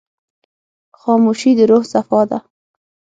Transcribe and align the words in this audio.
خاموشي، 0.99 1.51
د 1.57 1.59
روح 1.69 1.83
صفا 1.93 2.21
ده. 2.29 2.39